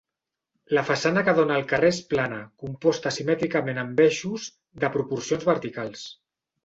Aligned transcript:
La 0.77 0.83
façana 0.85 1.23
que 1.27 1.35
dóna 1.39 1.57
al 1.59 1.67
carrer 1.73 1.91
és 1.95 1.99
plana, 2.13 2.39
composta 2.63 3.13
simètricament 3.19 3.83
amb 3.83 4.03
eixos 4.07 4.49
de 4.85 4.91
proporcions 4.97 5.47
verticals. 5.51 6.09